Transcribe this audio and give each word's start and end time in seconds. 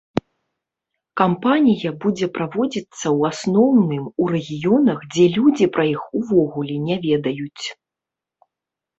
Кампанія 1.19 1.89
будзе 2.05 2.27
праводзіцца, 2.37 3.05
у 3.11 3.19
асноўным, 3.31 4.07
у 4.23 4.29
рэгіёнах, 4.35 4.97
дзе 5.17 5.25
людзі 5.35 5.65
пра 5.75 5.85
іх 5.93 6.01
увогуле 6.21 6.75
не 6.87 6.95
ведаюць. 7.05 7.65